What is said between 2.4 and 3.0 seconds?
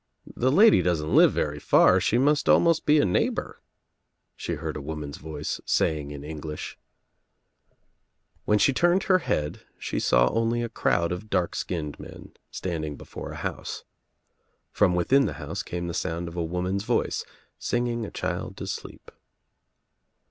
be almost